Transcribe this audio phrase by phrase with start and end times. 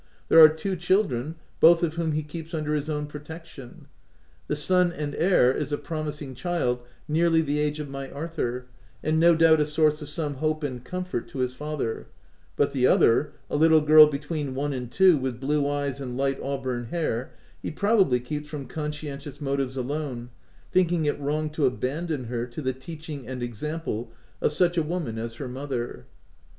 [0.29, 3.85] There are two children, both of whom he keeps under his own protection.
[4.47, 8.65] The son and heir is a promising child nearly the age of my Arthur,
[9.03, 12.07] and no doubt a source of some hope and comfort to his father;
[12.55, 16.39] but the other, a little girl between one and two, with blue eyes and light
[16.41, 20.31] auburn hair, he probably keeps from consciencious motives alone,
[20.71, 24.09] thinking it wrong to abandon her to the teaching and example
[24.41, 26.05] of such a woman as her mother.